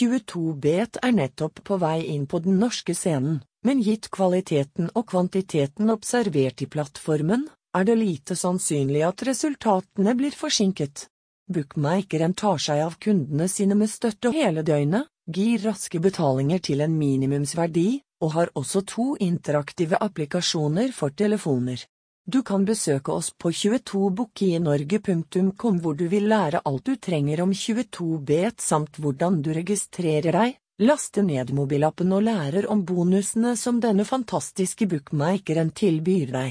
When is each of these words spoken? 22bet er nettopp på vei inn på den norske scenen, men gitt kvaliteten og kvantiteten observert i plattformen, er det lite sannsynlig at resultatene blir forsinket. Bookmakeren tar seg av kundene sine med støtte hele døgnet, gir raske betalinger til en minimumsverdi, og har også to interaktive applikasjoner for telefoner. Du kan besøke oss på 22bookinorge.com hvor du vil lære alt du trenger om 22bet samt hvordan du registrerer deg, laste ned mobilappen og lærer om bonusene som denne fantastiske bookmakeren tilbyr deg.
22bet 0.00 0.96
er 1.04 1.12
nettopp 1.12 1.60
på 1.66 1.76
vei 1.82 1.98
inn 2.14 2.24
på 2.30 2.40
den 2.40 2.56
norske 2.62 2.94
scenen, 2.96 3.40
men 3.66 3.82
gitt 3.84 4.08
kvaliteten 4.14 4.88
og 4.96 5.10
kvantiteten 5.12 5.92
observert 5.92 6.62
i 6.64 6.68
plattformen, 6.72 7.44
er 7.76 7.84
det 7.84 7.98
lite 8.00 8.36
sannsynlig 8.38 9.02
at 9.06 9.24
resultatene 9.28 10.14
blir 10.16 10.34
forsinket. 10.34 11.04
Bookmakeren 11.52 12.34
tar 12.38 12.62
seg 12.62 12.80
av 12.86 12.96
kundene 13.02 13.48
sine 13.50 13.76
med 13.76 13.90
støtte 13.92 14.32
hele 14.32 14.64
døgnet, 14.66 15.10
gir 15.28 15.60
raske 15.66 16.00
betalinger 16.02 16.62
til 16.64 16.80
en 16.80 16.96
minimumsverdi, 16.96 18.00
og 18.24 18.34
har 18.36 18.52
også 18.56 18.84
to 18.88 19.06
interaktive 19.20 20.00
applikasjoner 20.00 20.94
for 20.96 21.12
telefoner. 21.12 21.84
Du 22.30 22.42
kan 22.46 22.62
besøke 22.64 23.10
oss 23.10 23.32
på 23.42 23.50
22bookinorge.com 23.50 25.78
hvor 25.82 25.94
du 25.98 26.06
vil 26.12 26.28
lære 26.30 26.60
alt 26.68 26.84
du 26.86 26.92
trenger 27.06 27.40
om 27.42 27.50
22bet 27.56 28.62
samt 28.62 28.98
hvordan 29.02 29.40
du 29.42 29.50
registrerer 29.56 30.32
deg, 30.36 30.54
laste 30.86 31.22
ned 31.26 31.50
mobilappen 31.56 32.12
og 32.14 32.22
lærer 32.28 32.68
om 32.70 32.84
bonusene 32.86 33.56
som 33.58 33.80
denne 33.82 34.04
fantastiske 34.06 34.86
bookmakeren 34.92 35.74
tilbyr 35.74 36.30
deg. 36.36 36.50